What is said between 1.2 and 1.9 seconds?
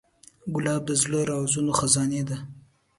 د رازونو